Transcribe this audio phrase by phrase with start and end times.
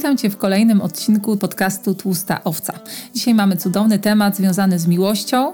[0.00, 2.72] Witam Cię w kolejnym odcinku podcastu Tłusta Owca.
[3.14, 5.52] Dzisiaj mamy cudowny temat związany z miłością.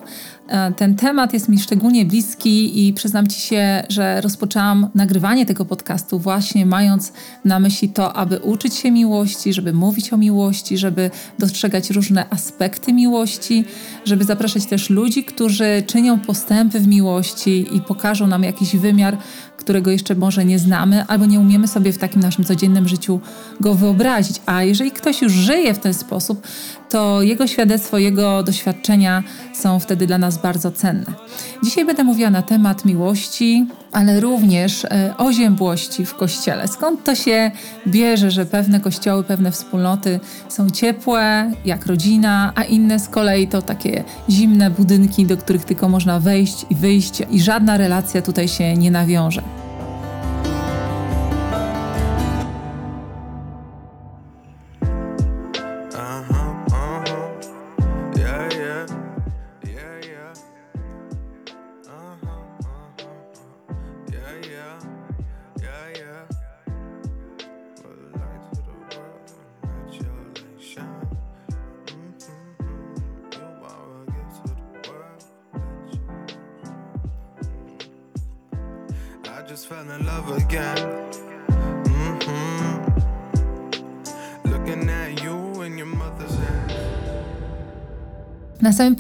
[0.49, 5.65] E, ten temat jest mi szczególnie bliski i przyznam Ci się, że rozpoczęłam nagrywanie tego
[5.65, 7.13] podcastu właśnie mając
[7.45, 12.93] na myśli to, aby uczyć się miłości, żeby mówić o miłości, żeby dostrzegać różne aspekty
[12.93, 13.65] miłości,
[14.05, 19.19] żeby zapraszać też ludzi, którzy czynią postępy w miłości i pokażą nam jakiś wymiar,
[19.67, 23.21] którego jeszcze może nie znamy, albo nie umiemy sobie w takim naszym codziennym życiu
[23.61, 24.41] go wyobrazić.
[24.47, 26.47] A jeżeli ktoś już żyje w ten sposób,
[26.91, 29.23] to jego świadectwo, jego doświadczenia
[29.55, 31.07] są wtedy dla nas bardzo cenne.
[31.65, 36.69] Dzisiaj będę mówiła na temat miłości, ale również e, o ziębłości w kościele.
[36.69, 37.51] Skąd to się
[37.87, 43.63] bierze, że pewne kościoły, pewne wspólnoty są ciepłe, jak rodzina, a inne z kolei to
[43.63, 48.77] takie zimne budynki, do których tylko można wejść i wyjść, i żadna relacja tutaj się
[48.77, 49.56] nie nawiąże.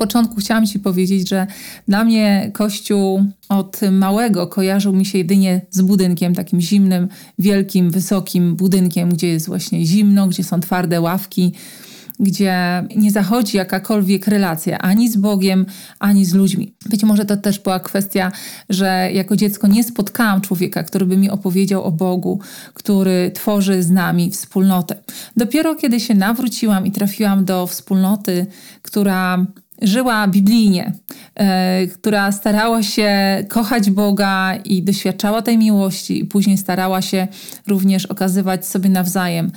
[0.06, 1.46] Początku chciałam Ci powiedzieć, że
[1.88, 8.56] dla mnie Kościół od małego kojarzył mi się jedynie z budynkiem, takim zimnym, wielkim, wysokim
[8.56, 11.52] budynkiem, gdzie jest właśnie zimno, gdzie są twarde ławki,
[12.20, 15.66] gdzie nie zachodzi jakakolwiek relacja ani z Bogiem,
[15.98, 16.74] ani z ludźmi.
[16.90, 18.32] Być może to też była kwestia,
[18.68, 22.40] że jako dziecko nie spotkałam człowieka, który by mi opowiedział o Bogu,
[22.74, 24.96] który tworzy z nami wspólnotę.
[25.36, 28.46] Dopiero kiedy się nawróciłam i trafiłam do wspólnoty,
[28.82, 29.46] która
[29.82, 30.92] żyła biblijnie,
[31.34, 33.10] e, która starała się
[33.48, 37.28] kochać Boga i doświadczała tej miłości, i później starała się
[37.66, 39.52] również okazywać sobie nawzajem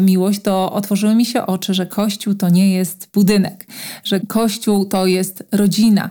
[0.00, 3.66] miłość, to otworzyły mi się oczy, że Kościół to nie jest budynek,
[4.04, 6.10] że Kościół to jest rodzina.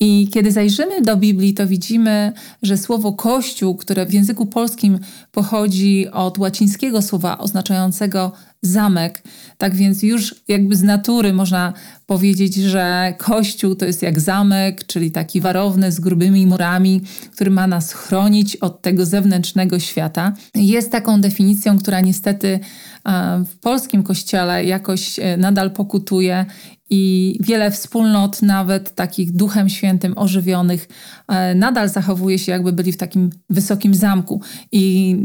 [0.00, 4.98] I kiedy zajrzymy do Biblii, to widzimy, że słowo Kościół, które w języku polskim
[5.32, 9.22] pochodzi od łacińskiego słowa oznaczającego zamek,
[9.58, 11.72] tak więc już jakby z natury można
[12.06, 17.00] powiedzieć, że Kościół to jest jak zamek, czyli taki warowny z grubymi murami,
[17.32, 20.32] który ma nas chronić od tego zewnętrznego świata.
[20.54, 22.60] Jest taką definicją, która niestety
[23.04, 26.46] e, w polskim kościele jakoś e, nadal pokutuje
[26.90, 30.88] i wiele wspólnot, nawet takich duchem świętym ożywionych,
[31.28, 34.40] e, nadal zachowuje się, jakby byli w takim wysokim zamku.
[34.72, 35.16] I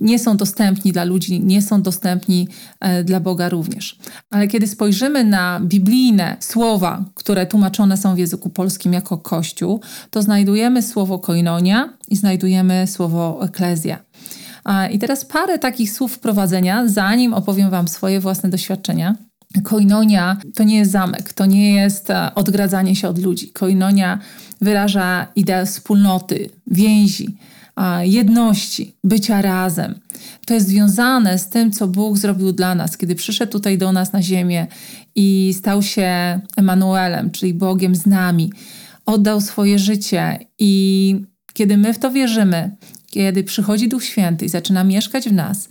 [0.00, 2.48] nie są dostępni dla ludzi, nie są dostępni
[2.80, 3.98] e, dla Boga również.
[4.30, 9.80] Ale kiedy spojrzymy na biblijne słowa, które tłumaczone są w języku polskim jako Kościół,
[10.10, 13.98] to znajdujemy słowo koinonia i znajdujemy słowo eklezja.
[14.90, 19.14] I teraz parę takich słów wprowadzenia, zanim opowiem Wam swoje własne doświadczenia.
[19.64, 23.50] Koinonia to nie jest zamek, to nie jest e, odgradzanie się od ludzi.
[23.50, 24.18] Koinonia
[24.60, 27.36] wyraża ideę wspólnoty, więzi,
[28.02, 30.00] jedności, bycia razem.
[30.46, 34.12] To jest związane z tym, co Bóg zrobił dla nas, kiedy przyszedł tutaj do nas
[34.12, 34.66] na ziemię
[35.14, 38.52] i stał się Emanuelem, czyli Bogiem z nami.
[39.06, 41.14] Oddał swoje życie i
[41.52, 42.76] kiedy my w to wierzymy,
[43.10, 45.68] kiedy przychodzi Duch Święty i zaczyna mieszkać w nas,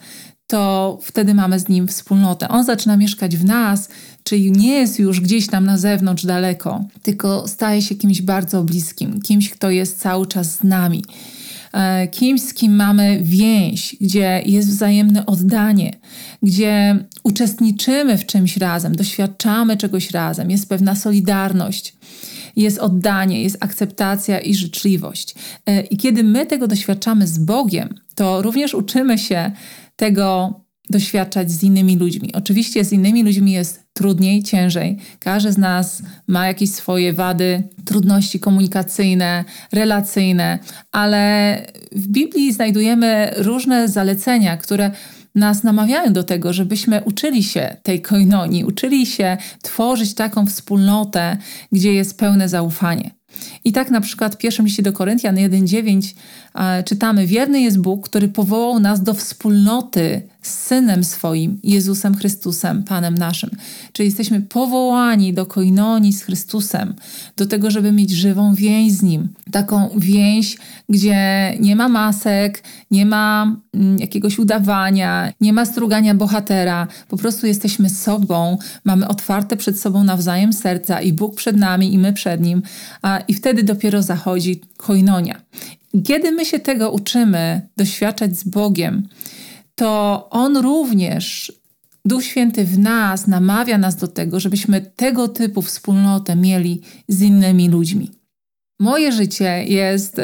[0.48, 2.48] to wtedy mamy z Nim wspólnotę.
[2.50, 3.90] On zaczyna mieszkać w nas,
[4.24, 9.22] czyli nie jest już gdzieś tam na zewnątrz daleko, tylko staje się kimś bardzo bliskim,
[9.22, 11.04] kimś, kto jest cały czas z nami.
[11.74, 15.94] E, kimś, z kim mamy więź, gdzie jest wzajemne oddanie,
[16.44, 21.96] gdzie uczestniczymy w czymś razem, doświadczamy czegoś razem, jest pewna solidarność
[22.56, 25.36] jest oddanie, jest akceptacja i życzliwość.
[25.66, 29.52] E, I kiedy my tego doświadczamy z Bogiem, to również uczymy się
[29.96, 30.54] tego
[30.90, 32.34] doświadczać z innymi ludźmi.
[32.34, 34.98] Oczywiście z innymi ludźmi jest trudniej, ciężej.
[35.20, 40.60] Każdy z nas ma jakieś swoje wady, trudności komunikacyjne, relacyjne,
[40.92, 41.62] ale
[41.92, 44.92] w Biblii znajdujemy różne zalecenia, które
[45.36, 51.38] nas namawiają do tego, żebyśmy uczyli się tej koinonii, uczyli się tworzyć taką wspólnotę,
[51.72, 53.12] gdzie jest pełne zaufanie.
[53.64, 58.28] I tak na przykład w pierwszym liście do Koryntian 1,9 czytamy: Wierny jest Bóg, który
[58.28, 63.50] powołał nas do wspólnoty z Synem swoim, Jezusem Chrystusem, Panem naszym.
[63.94, 66.94] Czyli jesteśmy powołani do koinonii z Chrystusem,
[67.38, 69.28] do tego, żeby mieć żywą więź z Nim.
[69.52, 70.58] Taką więź,
[70.90, 76.88] gdzie nie ma masek, nie ma mm, jakiegoś udawania, nie ma strugania bohatera.
[77.08, 81.98] Po prostu jesteśmy sobą, mamy otwarte przed sobą nawzajem serca i Bóg przed nami i
[81.98, 82.62] my przed Nim.
[83.02, 85.42] A, I wtedy dopiero zachodzi koinonia.
[86.04, 89.08] Kiedy my się tego uczymy, doświadczać z Bogiem,
[89.76, 91.54] to On również,
[92.06, 97.70] Duch Święty w nas namawia nas do tego, żebyśmy tego typu wspólnotę mieli z innymi
[97.70, 98.12] ludźmi.
[98.80, 100.24] Moje życie jest y,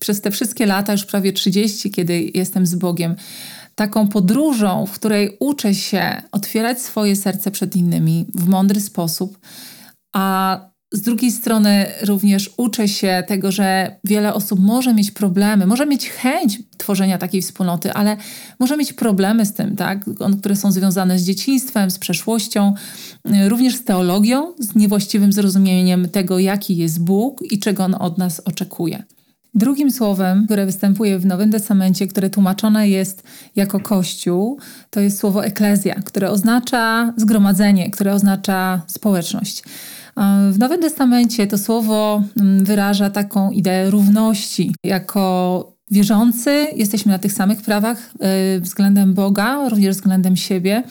[0.00, 3.16] przez te wszystkie lata, już prawie 30, kiedy jestem z Bogiem,
[3.74, 9.38] taką podróżą, w której uczę się otwierać swoje serce przed innymi w mądry sposób,
[10.12, 10.60] a
[10.92, 16.10] z drugiej strony również uczę się tego, że wiele osób może mieć problemy, może mieć
[16.10, 18.16] chęć tworzenia takiej wspólnoty, ale
[18.58, 20.04] może mieć problemy z tym, tak?
[20.40, 22.74] które są związane z dzieciństwem, z przeszłością,
[23.44, 28.18] y, również z teologią, z niewłaściwym zrozumieniem tego, jaki jest Bóg i czego On od
[28.18, 29.02] nas oczekuje.
[29.54, 33.22] Drugim słowem, które występuje w Nowym Testamencie, które tłumaczone jest
[33.56, 34.58] jako Kościół,
[34.90, 39.62] to jest słowo eklezja, które oznacza zgromadzenie, które oznacza społeczność.
[40.50, 44.74] W Nowym Testamencie to słowo mm, wyraża taką ideę równości.
[44.84, 48.10] Jako wierzący jesteśmy na tych samych prawach
[48.56, 50.82] y, względem Boga, również względem siebie.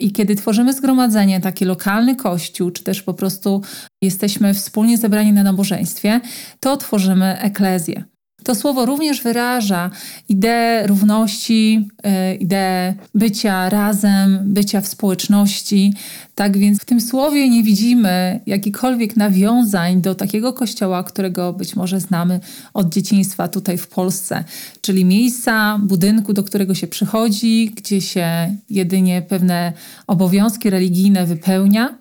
[0.00, 3.62] I kiedy tworzymy zgromadzenie, taki lokalny kościół, czy też po prostu
[4.02, 6.20] jesteśmy wspólnie zebrani na nabożeństwie,
[6.60, 8.04] to tworzymy eklezję.
[8.44, 9.90] To słowo również wyraża
[10.28, 15.94] ideę równości, e, ideę bycia razem, bycia w społeczności.
[16.34, 22.00] Tak więc w tym słowie nie widzimy jakichkolwiek nawiązań do takiego kościoła, którego być może
[22.00, 22.40] znamy
[22.74, 24.44] od dzieciństwa tutaj w Polsce,
[24.80, 29.72] czyli miejsca, budynku, do którego się przychodzi, gdzie się jedynie pewne
[30.06, 31.98] obowiązki religijne wypełnia,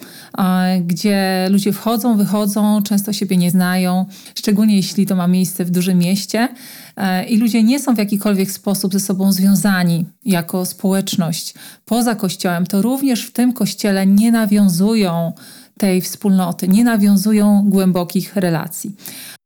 [0.86, 4.06] gdzie ludzie wchodzą, wychodzą, często siebie nie znają,
[4.36, 6.50] szczególnie jeśli to ma miejsce w dużym mieście.
[6.98, 11.54] E, i ludzie nie są w jakikolwiek sposób ze sobą związani jako społeczność
[11.86, 15.34] poza Kościołem, to również w tym Kościele nie nawiązują
[15.78, 18.96] tej wspólnoty, nie nawiązują głębokich relacji.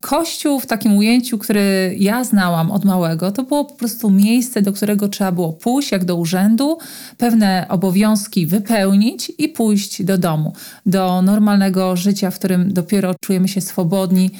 [0.02, 4.74] Kościół w takim ujęciu, który ja znałam od małego, to było po prostu miejsce, do
[4.74, 6.78] którego trzeba było pójść jak do urzędu,
[7.18, 10.54] pewne obowiązki wypełnić i pójść do domu,
[10.86, 14.32] do normalnego życia, w którym dopiero czujemy się swobodni,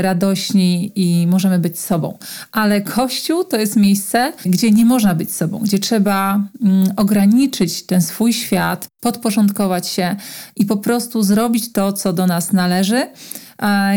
[0.00, 2.18] radośni i możemy być sobą.
[2.52, 8.02] Ale Kościół to jest miejsce, gdzie nie można być sobą, gdzie trzeba mm, ograniczyć ten
[8.02, 10.16] swój świat, podporządkować się
[10.56, 13.06] i po prostu zrobić to, co do nas należy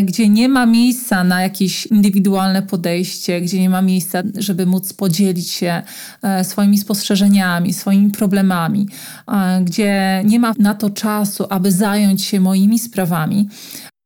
[0.04, 5.50] gdzie nie ma miejsca na jakieś indywidualne podejście, gdzie nie ma miejsca, żeby móc podzielić
[5.50, 5.82] się
[6.22, 8.88] e, swoimi spostrzeżeniami, swoimi problemami,
[9.62, 13.50] gdzie nie ma na to czasu, aby zająć się moimi sprawami.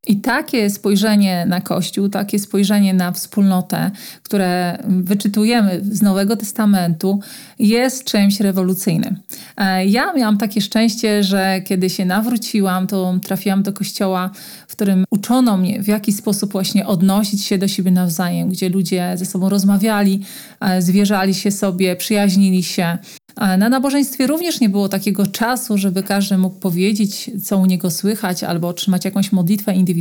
[0.06, 3.90] I takie spojrzenie na Kościół, takie spojrzenie na wspólnotę,
[4.22, 7.20] które wyczytujemy z Nowego Testamentu,
[7.58, 9.16] jest czymś rewolucyjnym.
[9.56, 14.30] E, ja miałam takie szczęście, że kiedy się nawróciłam, to trafiłam do kościoła,
[14.68, 19.12] w którym uczono mnie, w jaki sposób właśnie odnosić się do siebie nawzajem, gdzie ludzie
[19.16, 20.20] ze sobą rozmawiali,
[20.60, 22.98] e, zwierzali się sobie, przyjaźnili się.
[23.36, 28.44] Na nabożeństwie również nie było takiego czasu, żeby każdy mógł powiedzieć, co u niego słychać,
[28.44, 29.91] albo otrzymać jakąś modlitwę indywidualną,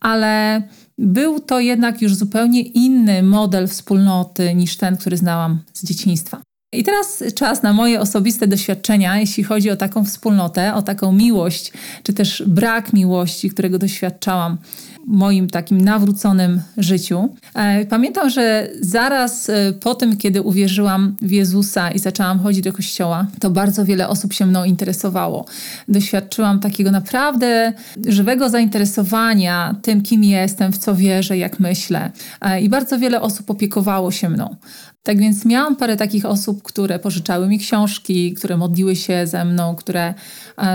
[0.00, 0.62] ale
[0.98, 6.42] był to jednak już zupełnie inny model wspólnoty niż ten, który znałam z dzieciństwa.
[6.72, 11.72] I teraz czas na moje osobiste doświadczenia, jeśli chodzi o taką wspólnotę, o taką miłość,
[12.02, 14.58] czy też brak miłości, którego doświadczałam
[15.06, 17.28] moim takim nawróconym życiu.
[17.54, 22.72] E, pamiętam, że zaraz e, po tym, kiedy uwierzyłam w Jezusa i zaczęłam chodzić do
[22.72, 25.44] kościoła, to bardzo wiele osób się mną interesowało.
[25.88, 27.72] Doświadczyłam takiego naprawdę
[28.08, 32.10] żywego zainteresowania tym, kim jestem, w co wierzę, jak myślę.
[32.40, 34.56] E, I bardzo wiele osób opiekowało się mną.
[35.02, 39.76] Tak więc miałam parę takich osób, które pożyczały mi książki, które modliły się ze mną,
[39.76, 40.14] które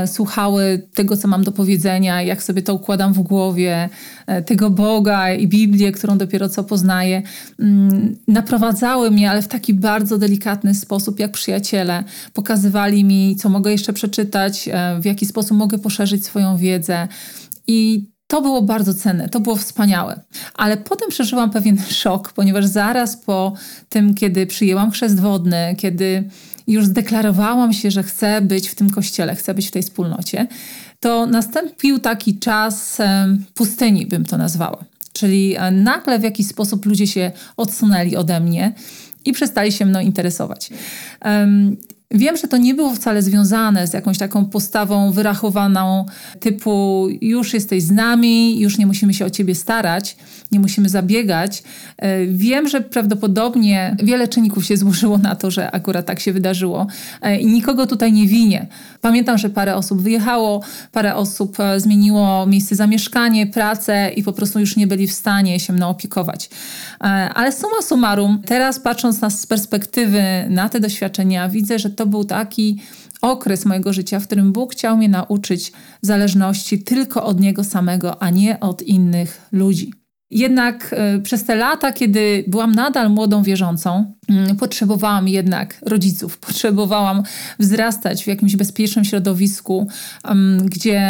[0.06, 3.90] słuchały tego, co mam do powiedzenia, jak sobie to układam w głowie,
[4.46, 7.22] tego Boga i Biblię, którą dopiero co poznaję.
[7.60, 12.04] Mm, naprowadzały mnie, ale w taki bardzo delikatny sposób, jak przyjaciele.
[12.34, 17.08] Pokazywali mi, co mogę jeszcze przeczytać, e, w jaki sposób mogę poszerzyć swoją wiedzę.
[17.68, 20.22] I to było bardzo cenne, to było wspaniałe.
[20.54, 23.54] Ale potem przeżyłam pewien szok, ponieważ zaraz po
[23.90, 26.30] tym, kiedy przyjęłam chrzest wodny, kiedy
[26.68, 30.48] już zdeklarowałam się, że chcę być w tym kościele, chcę być w tej wspólnocie,
[31.00, 32.98] to nastąpił taki czas
[33.54, 34.86] pustyni, bym to nazwała.
[35.14, 38.74] Czyli e, nagle w jakiś sposób ludzie się odsunęli ode mnie
[39.26, 40.70] i przestali się mną interesować.
[42.12, 46.06] Wiem, że to nie było wcale związane z jakąś taką postawą wyrachowaną,
[46.40, 50.18] typu już jesteś z nami, już nie musimy się o ciebie starać,
[50.52, 51.64] nie musimy zabiegać.
[51.98, 56.88] E, wiem, że prawdopodobnie wiele czynników się złożyło na to, że akurat tak się wydarzyło
[57.22, 58.68] e, i nikogo tutaj nie winię.
[59.02, 64.60] Pamiętam, że parę osób wyjechało, parę osób e, zmieniło miejsce zamieszkanie, pracę i po prostu
[64.60, 66.50] już nie byli w stanie się mną opiekować.
[67.36, 72.26] Ale summa summarum, teraz patrząc na, z perspektywy na te doświadczenia, widzę, że to był
[72.26, 72.82] taki
[73.22, 75.72] okres mojego życia, w którym Bóg chciał mnie nauczyć
[76.02, 80.05] zależności tylko od Niego samego, a nie od innych ludzi.
[80.36, 84.14] Jednak y, przez te lata, kiedy byłam nadal młodą wierzącą,
[84.52, 87.24] y, potrzebowałam jednak rodziców, potrzebowałam
[87.60, 89.88] wzrastać w jakimś bezpiecznym środowisku,
[90.26, 90.30] y,
[90.66, 91.02] gdzie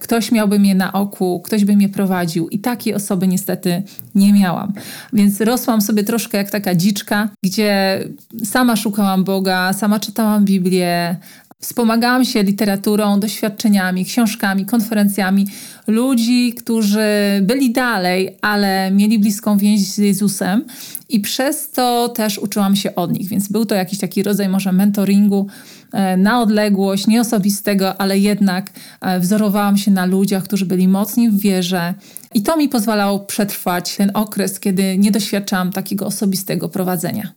[0.00, 3.82] ktoś miałby mnie na oku, ktoś by mnie prowadził, i takiej osoby niestety
[4.14, 4.72] nie miałam.
[5.12, 7.98] Więc rosłam sobie troszkę jak taka dziczka, gdzie
[8.44, 11.16] sama szukałam Boga, sama czytałam Biblię,
[11.62, 15.46] Wspomagałam się literaturą, doświadczeniami, książkami, konferencjami
[15.86, 17.00] ludzi, którzy
[17.42, 20.64] byli dalej, ale mieli bliską więź z Jezusem
[21.08, 23.28] i przez to też uczyłam się od nich.
[23.28, 25.46] Więc był to jakiś taki rodzaj może mentoringu
[25.92, 31.30] e, na odległość, nie osobistego, ale jednak e, wzorowałam się na ludziach, którzy byli mocni
[31.30, 31.94] w wierze.
[32.34, 37.32] I to mi pozwalało przetrwać ten okres, kiedy nie doświadczałam takiego osobistego prowadzenia.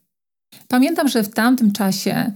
[0.68, 2.32] Pamiętam, że w tamtym czasie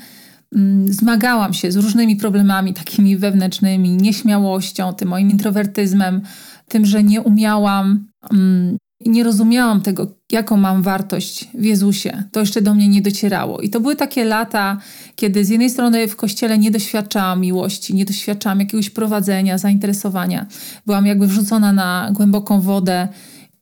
[0.86, 6.22] zmagałam się z różnymi problemami takimi wewnętrznymi, nieśmiałością, tym moim introwertyzmem,
[6.68, 12.24] tym, że nie umiałam, mm, nie rozumiałam tego, jaką mam wartość w Jezusie.
[12.32, 13.62] To jeszcze do mnie nie docierało.
[13.62, 14.77] I to były takie lata,
[15.15, 20.46] kiedy z jednej strony w kościele nie doświadczałam miłości, nie doświadczałam jakiegoś prowadzenia, zainteresowania.
[20.86, 23.08] Byłam jakby wrzucona na głęboką wodę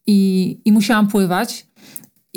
[0.07, 1.66] i, i musiałam pływać.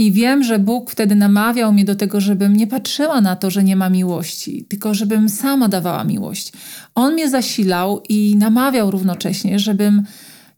[0.01, 3.65] I wiem, że Bóg wtedy namawiał mnie do tego, żebym nie patrzyła na to, że
[3.65, 6.53] nie ma miłości, tylko żebym sama dawała miłość.
[6.95, 10.03] On mnie zasilał i namawiał równocześnie, żebym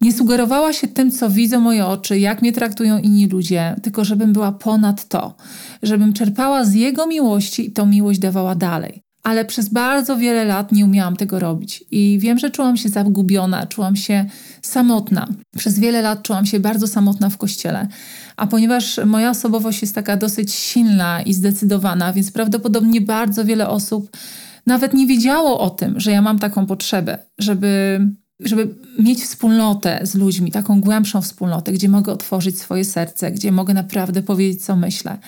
[0.00, 4.32] nie sugerowała się tym, co widzą moje oczy, jak mnie traktują inni ludzie, tylko żebym
[4.32, 5.36] była ponad to,
[5.82, 9.02] żebym czerpała z Jego miłości i tą miłość dawała dalej.
[9.22, 13.66] Ale przez bardzo wiele lat nie umiałam tego robić i wiem, że czułam się zagubiona,
[13.66, 14.24] czułam się
[14.62, 15.28] samotna.
[15.56, 17.88] Przez wiele lat czułam się bardzo samotna w kościele.
[18.36, 24.10] A ponieważ moja osobowość jest taka dosyć silna i zdecydowana, więc prawdopodobnie bardzo wiele osób
[24.66, 28.00] nawet nie wiedziało o tym, że ja mam taką potrzebę, żeby,
[28.40, 33.74] żeby mieć wspólnotę z ludźmi, taką głębszą wspólnotę, gdzie mogę otworzyć swoje serce, gdzie mogę
[33.74, 35.18] naprawdę powiedzieć, co myślę.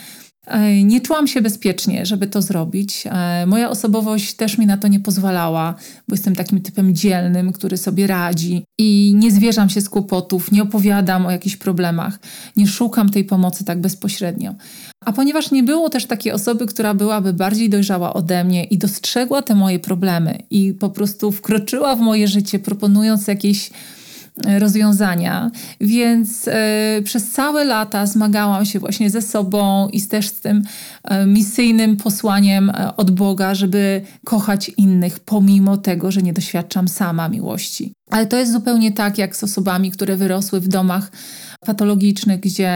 [0.47, 3.05] E, nie czułam się bezpiecznie, żeby to zrobić.
[3.07, 5.75] E, moja osobowość też mi na to nie pozwalała,
[6.09, 10.63] bo jestem takim typem dzielnym, który sobie radzi i nie zwierzam się z kłopotów, nie
[10.63, 12.19] opowiadam o jakichś problemach,
[12.57, 14.55] nie szukam tej pomocy tak bezpośrednio.
[15.05, 19.43] A ponieważ nie było też takiej osoby, która byłaby bardziej dojrzała ode mnie i dostrzegła
[19.43, 23.71] te moje problemy i po prostu wkroczyła w moje życie, proponując jakieś
[24.37, 25.51] rozwiązania.
[25.81, 30.63] Więc e, przez całe lata zmagałam się właśnie ze sobą i też z tym
[31.05, 37.29] e, misyjnym posłaniem e, od Boga, żeby kochać innych, pomimo tego, że nie doświadczam sama
[37.29, 37.93] miłości.
[38.11, 41.11] Ale to jest zupełnie tak, jak z osobami, które wyrosły w domach
[41.65, 42.71] patologicznych, gdzie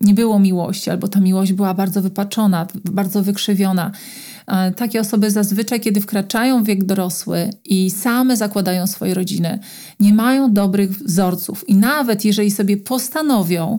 [0.00, 3.92] nie było miłości, albo ta miłość była bardzo wypaczona, bardzo wykrzywiona.
[4.76, 9.58] Takie osoby zazwyczaj, kiedy wkraczają w wiek dorosły i same zakładają swoje rodziny,
[10.00, 11.68] nie mają dobrych wzorców.
[11.68, 13.78] I nawet jeżeli sobie postanowią,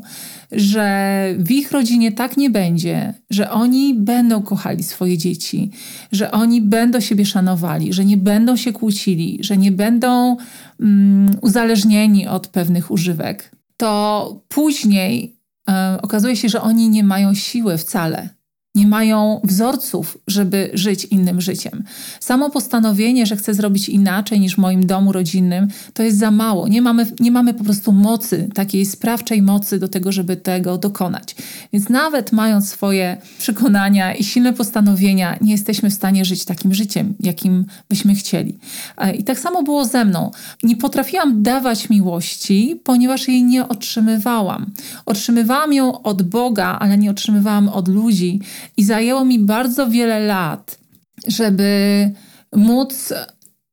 [0.51, 5.71] że w ich rodzinie tak nie będzie, że oni będą kochali swoje dzieci,
[6.11, 10.37] że oni będą siebie szanowali, że nie będą się kłócili, że nie będą
[10.79, 17.77] um, uzależnieni od pewnych używek, to później um, okazuje się, że oni nie mają siły
[17.77, 18.36] wcale
[18.77, 21.83] nie mają wzorców, żeby żyć innym życiem.
[22.19, 26.67] Samo postanowienie, że chcę zrobić inaczej niż w moim domu rodzinnym, to jest za mało.
[26.67, 31.35] Nie mamy, nie mamy po prostu mocy, takiej sprawczej mocy do tego, żeby tego dokonać.
[31.73, 37.13] Więc nawet mając swoje przekonania i silne postanowienia, nie jesteśmy w stanie żyć takim życiem,
[37.19, 38.57] jakim byśmy chcieli.
[38.97, 40.31] E, I tak samo było ze mną.
[40.63, 44.65] Nie potrafiłam dawać miłości, ponieważ jej nie otrzymywałam.
[45.05, 48.39] Otrzymywałam ją od Boga, ale nie otrzymywałam od ludzi
[48.77, 50.79] i zajęło mi bardzo wiele lat,
[51.27, 52.11] żeby
[52.55, 53.13] móc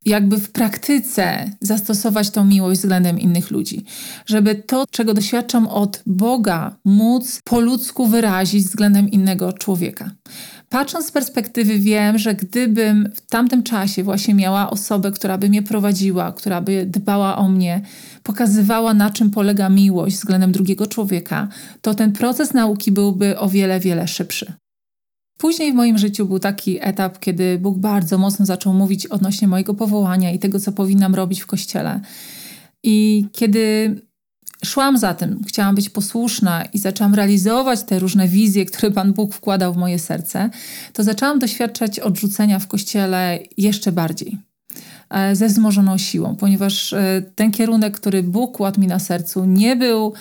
[0.04, 3.84] jakby w praktyce zastosować tą miłość względem innych ludzi.
[4.26, 10.10] Żeby to, czego doświadczam od Boga, móc po ludzku wyrazić względem innego człowieka.
[10.68, 15.62] Patrząc z perspektywy, wiem, że gdybym w tamtym czasie właśnie miała osobę, która by mnie
[15.62, 17.82] prowadziła, która by dbała o mnie,
[18.22, 21.48] pokazywała, na czym polega miłość względem drugiego człowieka,
[21.80, 24.52] to ten proces nauki byłby o wiele, wiele szybszy.
[25.38, 29.74] Później w moim życiu był taki etap, kiedy Bóg bardzo mocno zaczął mówić odnośnie mojego
[29.74, 32.00] powołania i tego, co powinnam robić w kościele.
[32.82, 33.94] I kiedy
[34.64, 39.34] szłam za tym, chciałam być posłuszna i zaczęłam realizować te różne wizje, które Pan Bóg
[39.34, 40.50] wkładał w moje serce,
[40.92, 44.38] to zaczęłam doświadczać odrzucenia w kościele jeszcze bardziej.
[45.10, 49.76] E, ze wzmożoną siłą, ponieważ e, ten kierunek, który Bóg kładł mi na sercu, nie
[49.76, 50.12] był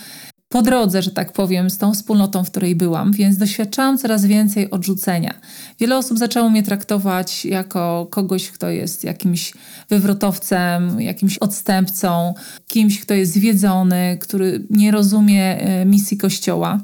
[0.54, 4.72] po drodze, że tak powiem, z tą wspólnotą, w której byłam, więc doświadczałam coraz więcej
[4.72, 5.34] odrzucenia.
[5.80, 9.54] Wiele osób zaczęło mnie traktować jako kogoś, kto jest jakimś
[9.90, 12.34] wywrotowcem, jakimś odstępcą,
[12.68, 16.80] kimś, kto jest zwiedzony, który nie rozumie e, misji Kościoła.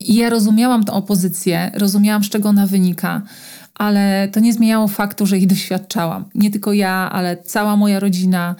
[0.00, 3.22] I ja rozumiałam tę opozycję, rozumiałam, z czego ona wynika,
[3.74, 6.24] ale to nie zmieniało faktu, że ich doświadczałam.
[6.34, 8.54] Nie tylko ja, ale cała moja rodzina,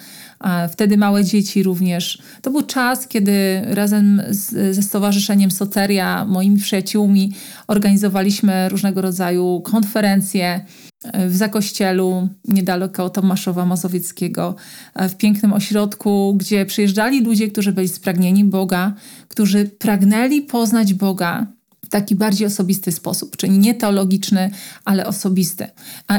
[0.73, 2.23] wtedy małe dzieci również.
[2.43, 7.33] To był czas, kiedy razem z, ze Stowarzyszeniem Soteria, moimi przyjaciółmi,
[7.67, 10.61] organizowaliśmy różnego rodzaju konferencje
[11.05, 14.57] e, w Zakościelu, niedaleko Tomaszowa Mazowieckiego,
[14.95, 18.93] e, w pięknym ośrodku, gdzie przyjeżdżali ludzie, którzy byli spragnieni Boga,
[19.29, 21.47] którzy pragnęli poznać Boga
[21.93, 24.51] taki bardziej osobisty sposób, czyli nie teologiczny,
[24.85, 25.67] ale osobisty.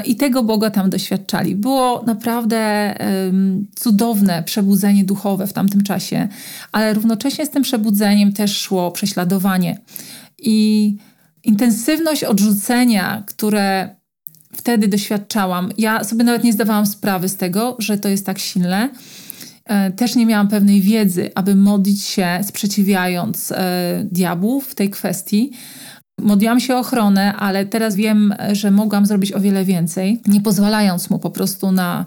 [0.06, 1.56] I tego Boga tam doświadczali.
[1.56, 2.94] Było naprawdę
[3.76, 6.28] cudowne przebudzenie duchowe w tamtym czasie,
[6.72, 9.80] ale równocześnie z tym przebudzeniem też szło prześladowanie.
[10.40, 10.98] I
[11.44, 13.96] intensywność odrzucenia, które
[14.54, 18.90] wtedy doświadczałam, ja sobie nawet nie zdawałam sprawy z tego, że to jest tak silne.
[19.66, 25.52] E, też nie miałam pewnej wiedzy, aby modlić się sprzeciwiając e, diabłu w tej kwestii.
[26.20, 31.10] Modliłam się o ochronę, ale teraz wiem, że mogłam zrobić o wiele więcej, nie pozwalając
[31.10, 32.06] mu po prostu na,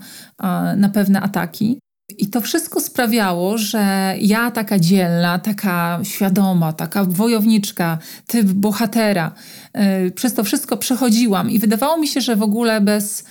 [0.76, 1.78] na pewne ataki.
[2.18, 9.32] I to wszystko sprawiało, że ja, taka dzielna, taka świadoma, taka wojowniczka, typ bohatera,
[9.72, 13.24] e, przez to wszystko przechodziłam i wydawało mi się, że w ogóle bez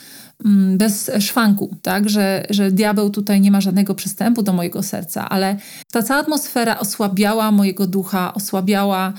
[0.78, 2.10] bez szwanku, tak?
[2.10, 5.58] że, że diabeł tutaj nie ma żadnego przystępu do mojego serca, ale
[5.92, 9.14] ta cała atmosfera osłabiała mojego ducha, osłabiała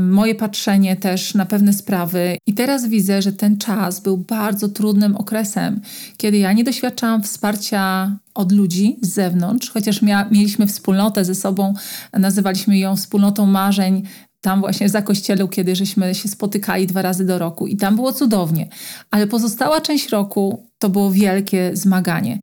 [0.00, 2.36] moje patrzenie też na pewne sprawy.
[2.46, 5.80] I teraz widzę, że ten czas był bardzo trudnym okresem,
[6.16, 11.74] kiedy ja nie doświadczałam wsparcia od ludzi z zewnątrz, chociaż mia- mieliśmy wspólnotę ze sobą,
[12.12, 14.02] nazywaliśmy ją wspólnotą marzeń,
[14.44, 18.12] tam właśnie za kościelu, kiedy żeśmy się spotykali dwa razy do roku i tam było
[18.12, 18.68] cudownie.
[19.10, 22.40] Ale pozostała część roku to było wielkie zmaganie.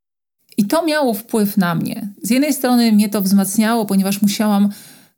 [0.57, 2.07] I to miało wpływ na mnie.
[2.23, 4.69] Z jednej strony mnie to wzmacniało, ponieważ musiałam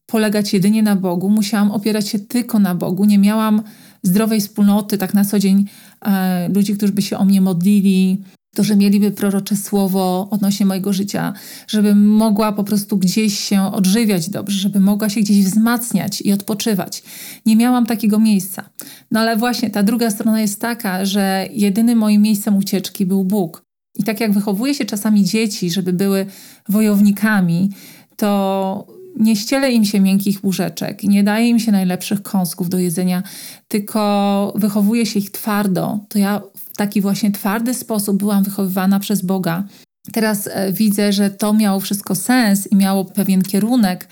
[0.06, 3.62] polegać jedynie na Bogu, musiałam opierać się tylko na Bogu, nie miałam
[4.04, 5.66] zdrowej wspólnoty, tak na co dzień
[6.06, 10.94] e, ludzi, którzy by się o mnie modlili, to, że mieliby prorocze słowo odnośnie mojego
[10.94, 11.34] życia,
[11.68, 17.04] żebym mogła po prostu gdzieś się odżywiać dobrze, żeby mogła się gdzieś wzmacniać i odpoczywać.
[17.46, 18.70] Nie miałam takiego miejsca.
[19.12, 23.64] No ale właśnie ta druga strona jest taka, że jedynym moim miejscem ucieczki był Bóg.
[23.96, 26.26] I tak jak wychowuje się czasami dzieci, żeby były
[26.70, 27.70] wojownikami,
[28.16, 28.88] to
[29.20, 33.24] nie ściele im się miękkich łóżeczek, nie daje im się najlepszych kąsków do jedzenia,
[33.68, 36.00] tylko wychowuje się ich twardo.
[36.10, 36.42] To ja
[36.78, 39.64] taki właśnie twardy sposób byłam wychowywana przez Boga.
[40.12, 44.08] Teraz e, widzę, że to miało wszystko sens i miało pewien kierunek,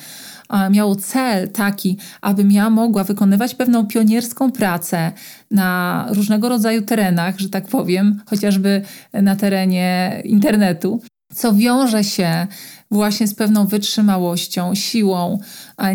[0.71, 5.12] miało cel taki, abym ja mogła wykonywać pewną pionierską pracę
[5.52, 8.82] na różnego rodzaju terenach, że tak powiem, chociażby
[9.13, 11.02] na terenie internetu,
[11.36, 12.48] co wiąże się
[12.91, 15.39] właśnie z pewną wytrzymałością, siłą,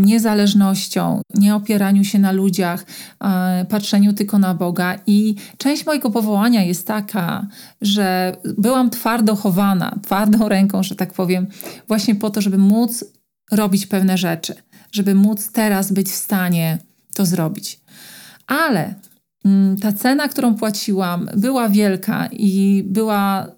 [0.01, 2.85] niezależnością, nie opieraniu się na ludziach,
[3.69, 4.99] patrzeniu tylko na Boga.
[5.07, 7.47] I część mojego powołania jest taka,
[7.81, 11.47] że byłam twardo chowana, twardą ręką, że tak powiem,
[11.89, 13.05] właśnie po to, żeby móc
[13.53, 14.55] robić pewne rzeczy,
[14.93, 16.79] żeby móc teraz być w stanie
[17.15, 17.81] to zrobić.
[18.47, 18.95] Ale
[19.45, 23.56] mm, ta cena, którą płaciłam, była wielka i była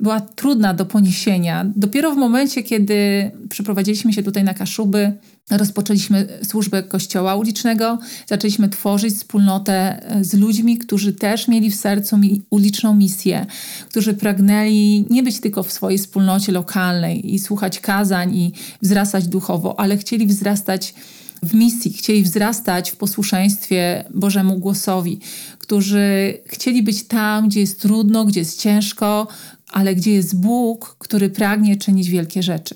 [0.00, 1.66] była trudna do poniesienia.
[1.76, 5.12] Dopiero w momencie, kiedy przeprowadziliśmy się tutaj na Kaszuby,
[5.50, 12.16] rozpoczęliśmy służbę kościoła ulicznego, zaczęliśmy tworzyć wspólnotę e, z ludźmi, którzy też mieli w sercu
[12.50, 13.46] uliczną misję,
[13.88, 19.80] którzy pragnęli nie być tylko w swojej wspólnocie lokalnej i słuchać kazań i wzrastać duchowo,
[19.80, 20.94] ale chcieli wzrastać
[21.42, 25.18] w misji, chcieli wzrastać w posłuszeństwie Bożemu głosowi,
[25.58, 29.28] którzy chcieli być tam, gdzie jest trudno, gdzie jest ciężko,
[29.72, 32.74] ale gdzie jest Bóg, który pragnie czynić wielkie rzeczy.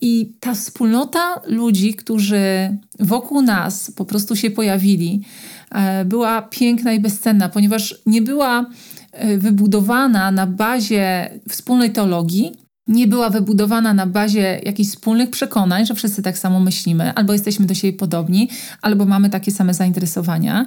[0.00, 5.22] I ta wspólnota ludzi, którzy wokół nas po prostu się pojawili,
[5.70, 8.66] e, była piękna i bezcenna, ponieważ nie była
[9.12, 12.52] e, wybudowana na bazie wspólnej teologii,
[12.88, 17.66] nie była wybudowana na bazie jakichś wspólnych przekonań, że wszyscy tak samo myślimy, albo jesteśmy
[17.66, 18.48] do siebie podobni,
[18.82, 20.66] albo mamy takie same zainteresowania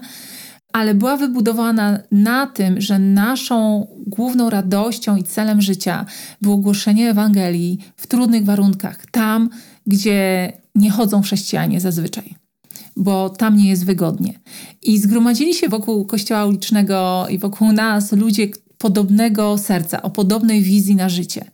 [0.73, 6.05] ale była wybudowana na tym, że naszą główną radością i celem życia
[6.41, 9.49] było głoszenie Ewangelii w trudnych warunkach, tam,
[9.87, 12.41] gdzie nie chodzą chrześcijanie zazwyczaj
[12.95, 14.39] bo tam nie jest wygodnie.
[14.81, 20.95] I zgromadzili się wokół kościoła ulicznego i wokół nas ludzie podobnego serca, o podobnej wizji
[20.95, 21.45] na życie.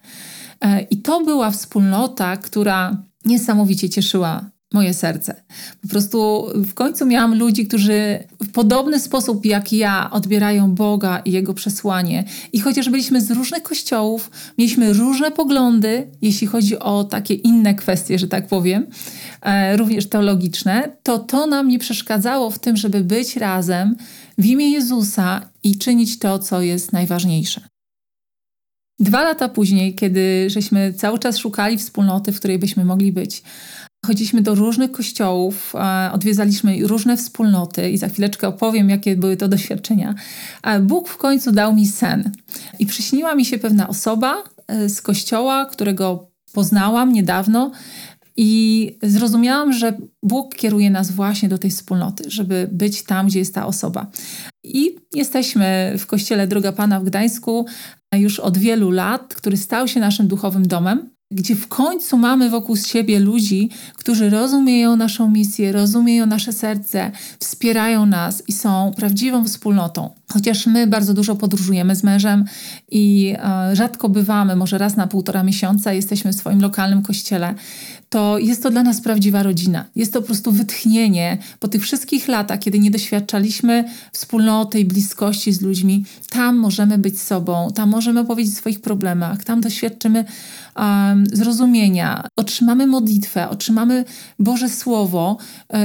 [0.62, 5.44] E, I to była wspólnota, która niesamowicie cieszyła moje serce.
[5.82, 11.32] Po prostu w końcu miałam ludzi, którzy w podobny sposób jak ja odbierają Boga i
[11.32, 12.24] Jego przesłanie.
[12.54, 18.20] I chociaż byliśmy z różnych kościołów, mieliśmy różne poglądy, jeśli chodzi o takie inne kwestie,
[18.20, 18.88] że tak powiem,
[19.42, 23.96] e, również teologiczne, to to nam nie przeszkadzało w tym, żeby być razem
[24.38, 27.62] w imię Jezusa i czynić to, co jest najważniejsze.
[29.00, 33.44] Dwa lata później, kiedy żeśmy cały czas szukali wspólnoty, w której byśmy mogli być,
[34.08, 35.74] chodziliśmy do różnych kościołów,
[36.12, 40.16] odwiedzaliśmy różne wspólnoty i za chwileczkę opowiem, jakie były to doświadczenia.
[40.82, 42.32] Bóg w końcu dał mi sen
[42.80, 47.72] i przyśniła mi się pewna osoba e, z kościoła, którego poznałam niedawno.
[48.40, 53.56] I zrozumiałam, że Bóg kieruje nas właśnie do tej wspólnoty, żeby być tam, gdzie jest
[53.56, 54.08] ta osoba.
[54.64, 57.66] I jesteśmy w kościele Droga Pana w Gdańsku
[58.16, 62.78] już od wielu lat, który stał się naszym duchowym domem gdzie w końcu mamy wokół
[62.78, 70.10] siebie ludzi, którzy rozumieją naszą misję, rozumieją nasze serce, wspierają nas i są prawdziwą wspólnotą.
[70.34, 72.46] Chociaż my bardzo dużo podróżujemy z mężem
[72.92, 77.56] i e, rzadko bywamy, może raz na półtora miesiąca jesteśmy w swoim lokalnym kościele,
[78.10, 79.86] to jest to dla nas prawdziwa rodzina.
[79.96, 85.54] Jest to po prostu wytchnienie po tych wszystkich latach, kiedy nie doświadczaliśmy wspólnoty i bliskości
[85.54, 86.06] z ludźmi.
[86.30, 90.26] Tam możemy być sobą, tam możemy opowiedzieć o swoich problemach, tam doświadczymy
[90.76, 94.06] um, zrozumienia, otrzymamy modlitwę, otrzymamy
[94.40, 95.38] Boże Słowo,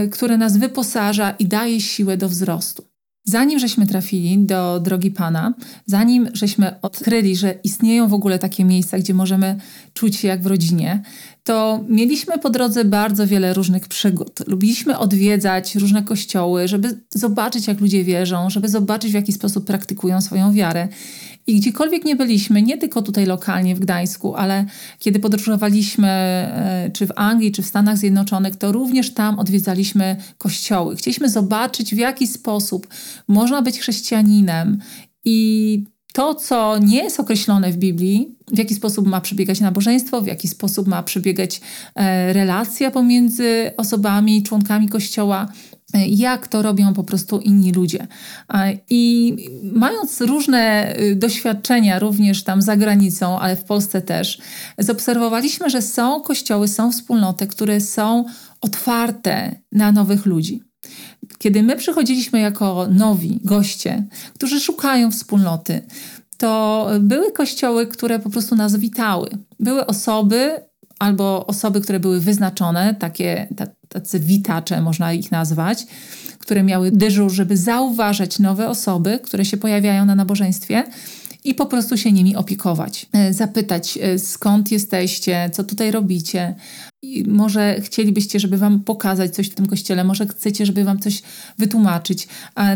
[0.05, 2.92] y, które nas wyposaża i daje siłę do wzrostu.
[3.25, 5.55] Zanim żeśmy trafili do drogi Pana,
[5.87, 9.57] zanim żeśmy odkryli, że istnieją w ogóle takie miejsca, gdzie możemy
[9.95, 11.03] czuć się jak w rodzinie,
[11.45, 14.41] to mieliśmy po drodze bardzo wiele różnych przygód.
[14.47, 20.21] Lubiliśmy odwiedzać różne kościoły, żeby zobaczyć, jak ludzie wierzą, żeby zobaczyć, w jaki sposób praktykują
[20.21, 20.89] swoją wiarę.
[21.47, 24.65] I gdziekolwiek nie byliśmy, nie tylko tutaj lokalnie w Gdańsku, ale
[24.99, 30.97] kiedy podróżowaliśmy e, czy w Anglii, czy w Stanach Zjednoczonych, to również tam odwiedzaliśmy kościoły.
[30.97, 32.87] Chcieliśmy zobaczyć, w jaki sposób
[33.29, 34.79] można być chrześcijaninem
[35.25, 40.27] i to, co nie jest określone w Biblii, w jaki sposób ma przebiegać nabożeństwo, w
[40.27, 41.61] jaki sposób ma przebiegać
[41.95, 45.49] e, relacja pomiędzy osobami, członkami Kościoła,
[46.07, 48.07] jak to robią po prostu inni ludzie.
[48.91, 54.39] I mając różne y, doświadczenia, również tam za granicą, ale w Polsce też,
[54.79, 58.25] zaobserwowaliśmy, że są kościoły, są wspólnoty, które są
[58.61, 60.63] otwarte na nowych ludzi.
[61.39, 65.83] Kiedy my przychodziliśmy jako nowi goście, którzy szukają wspólnoty,
[66.39, 69.31] to były kościoły, które po prostu nas witały.
[69.61, 70.61] Były osoby
[71.03, 73.49] albo osoby, które były wyznaczone, takie
[73.89, 75.87] tacy witacze można ich nazwać,
[76.39, 80.85] które miały dyżur, żeby zauważać nowe osoby, które się pojawiają na nabożeństwie
[81.45, 83.07] i po prostu się nimi opiekować.
[83.13, 86.55] E, zapytać, e, skąd jesteście, co tutaj robicie.
[87.03, 91.23] I może chcielibyście, żeby Wam pokazać coś w tym kościele, może chcecie, żeby Wam coś
[91.59, 92.29] wytłumaczyć.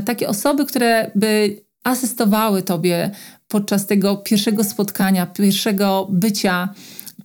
[0.04, 3.10] Takie osoby, które by asystowały Tobie
[3.48, 6.74] podczas tego pierwszego spotkania, pierwszego bycia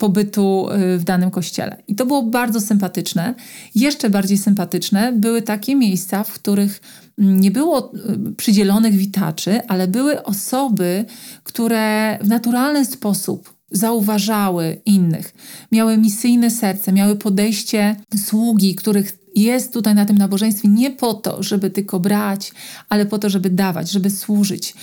[0.02, 1.84] pobytu y, w danym kościele.
[1.88, 3.36] I to było bardzo sympatyczne.
[3.76, 6.82] Jeszcze bardziej sympatyczne były takie miejsca, w których
[7.18, 11.06] nie było y, przydzielonych witaczy, ale były osoby,
[11.44, 15.34] które w naturalny sposób zauważały innych,
[15.72, 21.44] miały misyjne serce, miały podejście sługi, których jest tutaj na tym nabożeństwie nie po to,
[21.44, 22.52] żeby tylko brać,
[22.90, 24.74] ale po to, żeby dawać, żeby służyć.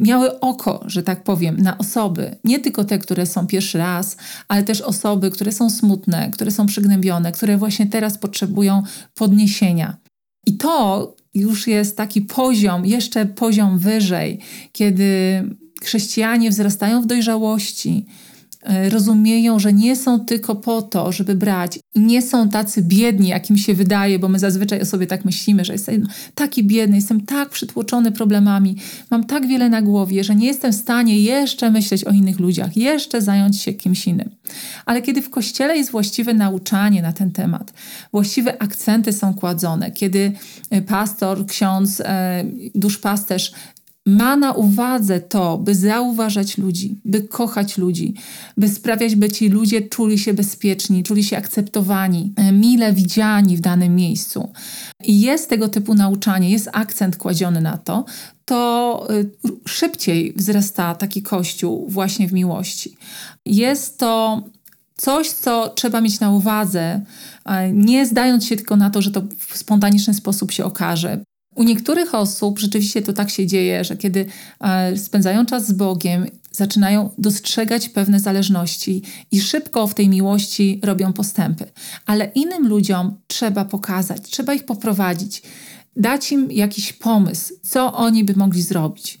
[0.00, 4.16] Miały oko, że tak powiem, na osoby, nie tylko te, które są pierwszy raz,
[4.48, 8.82] ale też osoby, które są smutne, które są przygnębione, które właśnie teraz potrzebują
[9.14, 9.96] podniesienia.
[10.46, 14.38] I to już jest taki poziom, jeszcze poziom wyżej,
[14.72, 15.42] kiedy
[15.82, 18.06] chrześcijanie wzrastają w dojrzałości,
[18.88, 21.78] rozumieją, że nie są tylko po to, żeby brać.
[21.94, 25.64] Nie są tacy biedni, jak im się wydaje, bo my zazwyczaj o sobie tak myślimy,
[25.64, 28.76] że jestem taki biedny, jestem tak przytłoczony problemami,
[29.10, 32.76] mam tak wiele na głowie, że nie jestem w stanie jeszcze myśleć o innych ludziach,
[32.76, 34.30] jeszcze zająć się kimś innym.
[34.86, 37.72] Ale kiedy w kościele jest właściwe nauczanie na ten temat,
[38.12, 40.32] właściwe akcenty są kładzone, kiedy
[40.86, 43.52] pastor, ksiądz, e, duszpasterz
[44.08, 48.14] ma na uwadze to, by zauważać ludzi, by kochać ludzi,
[48.56, 53.60] by sprawiać, by ci ludzie czuli się bezpieczni, czuli się akceptowani, e, mile widziani w
[53.60, 54.48] danym miejscu.
[55.04, 58.04] I jest tego typu nauczanie, jest akcent kładziony na to,
[58.44, 59.24] to e,
[59.68, 62.96] szybciej wzrasta taki kościół właśnie w miłości.
[63.46, 64.42] Jest to
[64.96, 67.00] coś, co trzeba mieć na uwadze,
[67.72, 71.20] nie zdając się tylko na to, że to w spontaniczny sposób się okaże.
[71.58, 74.26] U niektórych osób rzeczywiście to tak się dzieje, że kiedy
[74.60, 81.12] e, spędzają czas z Bogiem, zaczynają dostrzegać pewne zależności i szybko w tej miłości robią
[81.12, 81.64] postępy.
[82.06, 85.42] Ale innym ludziom trzeba pokazać, trzeba ich poprowadzić,
[85.96, 89.18] dać im jakiś pomysł, co oni by mogli zrobić.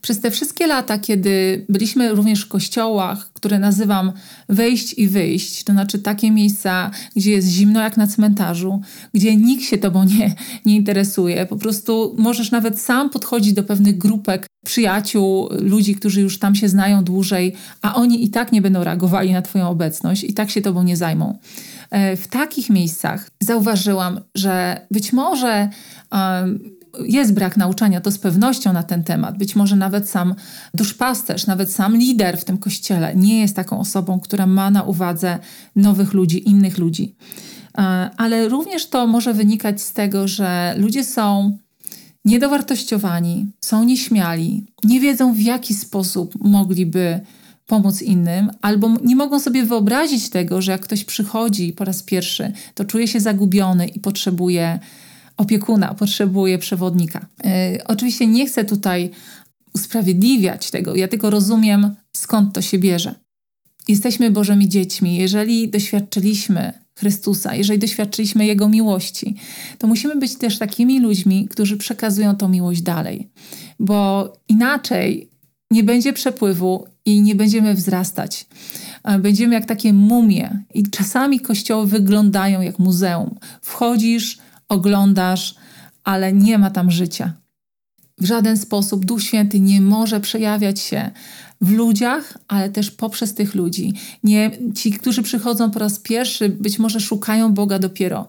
[0.00, 4.12] Przez te wszystkie lata, kiedy byliśmy również w kościołach, które nazywam
[4.48, 8.80] wejść i wyjść, to znaczy takie miejsca, gdzie jest zimno jak na cmentarzu,
[9.14, 13.98] gdzie nikt się tobą nie, nie interesuje, po prostu możesz nawet sam podchodzić do pewnych
[13.98, 18.84] grupek przyjaciół, ludzi, którzy już tam się znają dłużej, a oni i tak nie będą
[18.84, 21.38] reagowali na Twoją obecność i tak się Tobą nie zajmą.
[21.90, 25.68] E, w takich miejscach zauważyłam, że być może
[26.12, 29.38] um, jest brak nauczania, to z pewnością na ten temat.
[29.38, 30.34] Być może nawet sam
[30.74, 35.38] duszpasterz, nawet sam lider w tym kościele nie jest taką osobą, która ma na uwadze
[35.76, 37.16] nowych ludzi, innych ludzi.
[37.78, 37.80] E,
[38.16, 41.58] ale również to może wynikać z tego, że ludzie są
[42.24, 47.20] niedowartościowani, są nieśmiali, nie wiedzą w jaki sposób mogliby
[47.66, 52.52] pomóc innym, albo nie mogą sobie wyobrazić tego, że jak ktoś przychodzi po raz pierwszy,
[52.74, 54.78] to czuje się zagubiony i potrzebuje
[55.38, 57.26] opiekuna, potrzebuje przewodnika.
[57.44, 57.50] Yy,
[57.84, 59.10] oczywiście nie chcę tutaj
[59.74, 63.14] usprawiedliwiać tego, ja tylko rozumiem, skąd to się bierze.
[63.88, 65.16] Jesteśmy Bożymi dziećmi.
[65.16, 69.34] Jeżeli doświadczyliśmy Chrystusa, jeżeli doświadczyliśmy Jego miłości,
[69.78, 73.28] to musimy być też takimi ludźmi, którzy przekazują tą miłość dalej,
[73.80, 75.28] bo inaczej
[75.70, 78.46] nie będzie przepływu i nie będziemy wzrastać.
[79.20, 83.38] Będziemy jak takie mumie i czasami kościoły wyglądają jak muzeum.
[83.62, 85.54] Wchodzisz, oglądasz,
[86.04, 87.32] ale nie ma tam życia.
[88.18, 91.10] W żaden sposób Duch Święty nie może przejawiać się
[91.60, 93.94] w ludziach, ale też poprzez tych ludzi.
[94.24, 98.28] Nie, ci, którzy przychodzą po raz pierwszy, być może szukają Boga dopiero,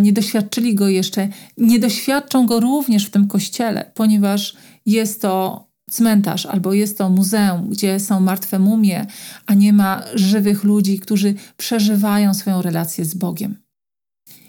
[0.00, 6.46] nie doświadczyli Go jeszcze, nie doświadczą Go również w tym kościele, ponieważ jest to cmentarz
[6.46, 9.06] albo jest to muzeum, gdzie są martwe mumie,
[9.46, 13.63] a nie ma żywych ludzi, którzy przeżywają swoją relację z Bogiem.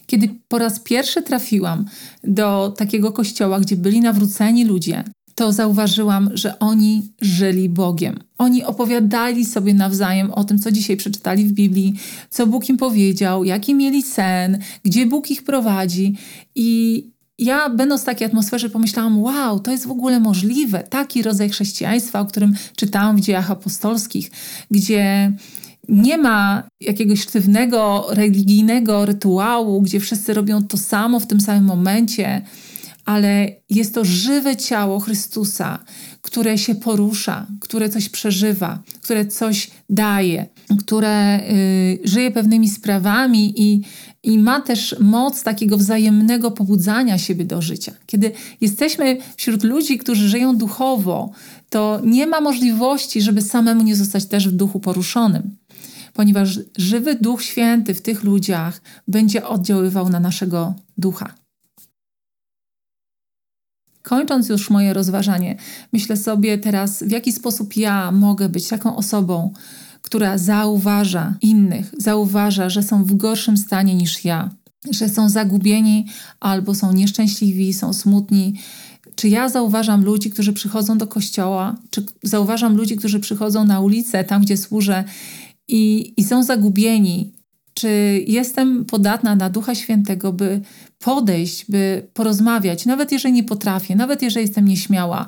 [0.07, 1.85] Kiedy po raz pierwszy trafiłam
[2.23, 5.03] do takiego kościoła, gdzie byli nawróceni ludzie,
[5.35, 8.19] to zauważyłam, że oni żyli Bogiem.
[8.37, 11.93] Oni opowiadali sobie nawzajem o tym, co dzisiaj przeczytali w Biblii,
[12.29, 16.15] co Bóg im powiedział, jaki mieli sen, gdzie Bóg ich prowadzi.
[16.55, 17.03] I
[17.39, 20.83] ja, będąc w takiej atmosferze, pomyślałam: Wow, to jest w ogóle możliwe.
[20.83, 24.31] Taki rodzaj chrześcijaństwa, o którym czytałam w dziejach apostolskich,
[24.71, 25.31] gdzie
[25.89, 32.41] nie ma jakiegoś sztywnego, religijnego rytuału, gdzie wszyscy robią to samo w tym samym momencie,
[33.05, 35.79] ale jest to żywe ciało Chrystusa,
[36.21, 40.45] które się porusza, które coś przeżywa, które coś daje,
[40.79, 43.81] które y, żyje pewnymi sprawami i,
[44.23, 47.91] i ma też moc takiego wzajemnego pobudzania siebie do życia.
[48.05, 51.31] Kiedy jesteśmy wśród ludzi, którzy żyją duchowo,
[51.69, 55.55] to nie ma możliwości, żeby samemu nie zostać też w duchu poruszonym
[56.15, 61.35] ponieważ żywy Duch Święty w tych ludziach będzie oddziaływał na naszego ducha.
[64.01, 65.55] Kończąc już moje rozważanie,
[65.93, 69.53] myślę sobie teraz, w jaki sposób ja mogę być taką osobą,
[70.01, 74.49] która zauważa innych, zauważa, że są w gorszym stanie niż ja,
[74.91, 76.05] że są zagubieni
[76.39, 78.53] albo są nieszczęśliwi, są smutni.
[79.15, 84.23] Czy ja zauważam ludzi, którzy przychodzą do kościoła, czy zauważam ludzi, którzy przychodzą na ulicę,
[84.23, 85.03] tam gdzie służę
[85.67, 87.33] i, i są zagubieni,
[87.73, 90.61] czy jestem podatna na Ducha Świętego, by
[90.99, 95.27] podejść, by porozmawiać, nawet jeżeli nie potrafię, nawet jeżeli jestem nieśmiała.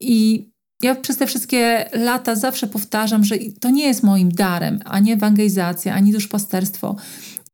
[0.00, 0.48] I
[0.82, 5.94] ja przez te wszystkie lata zawsze powtarzam, że to nie jest moim darem, ani ewangelizacja,
[5.94, 6.96] ani duszpasterstwo.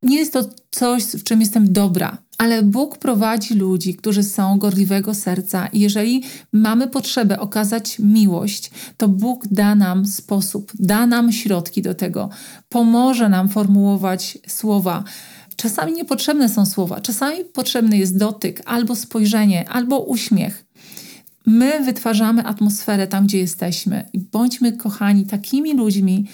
[0.03, 5.15] Nie jest to coś, w czym jestem dobra, ale Bóg prowadzi ludzi, którzy są gorliwego
[5.15, 6.23] serca jeżeli
[6.53, 12.29] mamy potrzebę okazać miłość, to Bóg da nam sposób, da nam środki do tego,
[12.69, 15.05] pomoże nam formułować słowa.
[15.57, 20.65] Czasami niepotrzebne są słowa, czasami potrzebny jest dotyk, albo spojrzenie, albo uśmiech.
[21.47, 26.27] My wytwarzamy atmosferę tam, gdzie jesteśmy i bądźmy kochani takimi ludźmi,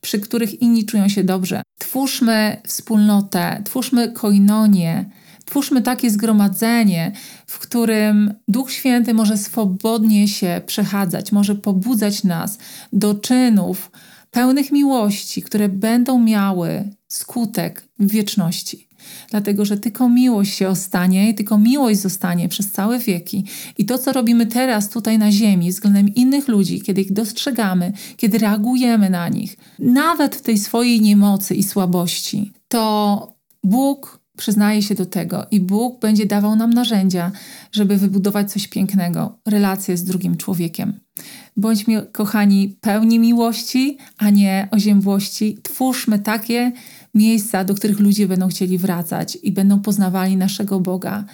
[0.00, 1.62] przy których inni czują się dobrze.
[1.78, 5.10] Twórzmy wspólnotę, twórzmy koinonię,
[5.44, 7.12] Twórzmy takie zgromadzenie,
[7.46, 12.58] w którym Duch Święty może swobodnie się przechadzać, może pobudzać nas
[12.92, 13.90] do czynów
[14.30, 18.88] pełnych miłości, które będą miały skutek w wieczności.
[19.30, 23.44] Dlatego, że tylko miłość się ostanie i tylko miłość zostanie przez całe wieki.
[23.78, 28.38] I to, co robimy teraz tutaj na Ziemi względem innych ludzi, kiedy ich dostrzegamy, kiedy
[28.38, 35.06] reagujemy na nich, nawet w tej swojej niemocy i słabości, to Bóg przyznaje się do
[35.06, 37.32] tego i Bóg będzie dawał nam narzędzia,
[37.72, 41.00] żeby wybudować coś pięknego relację z drugim człowiekiem.
[41.56, 45.58] Bądźmy, kochani, pełni miłości, a nie oziębłości.
[45.62, 46.72] Twórzmy takie
[47.14, 51.24] miejsca, do których ludzie będą chcieli wracać i będą poznawali naszego Boga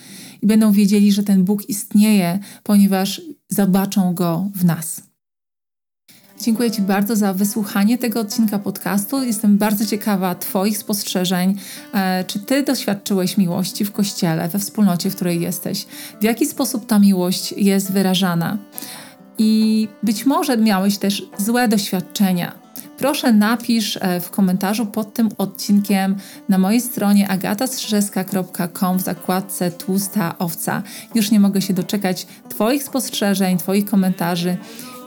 [0.43, 5.03] i będą wiedzieli, że ten Bóg istnieje, ponieważ zobaczą go w nas.
[6.41, 9.23] Dziękuję Ci bardzo za wysłuchanie tego odcinka podcastu.
[9.23, 11.57] Jestem bardzo ciekawa Twoich spostrzeżeń.
[11.95, 15.87] E, czy Ty doświadczyłeś miłości w kościele, we wspólnocie, w której jesteś?
[16.21, 18.59] W jaki sposób ta miłość jest wyrażana?
[19.39, 22.69] I być może miałeś też złe doświadczenia.
[22.99, 26.17] Proszę napisz e, w komentarzu pod tym odcinkiem
[26.49, 30.83] na mojej stronie agatastrzeżeska.com w zakładce Tłusta Owca.
[31.15, 34.57] Już nie mogę się doczekać Twoich spostrzeżeń, Twoich komentarzy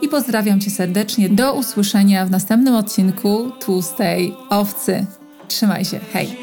[0.02, 1.28] i pozdrawiam Cię serdecznie.
[1.28, 5.06] Do usłyszenia w następnym odcinku Tłustej Owcy.
[5.48, 6.36] Trzymaj się, hej!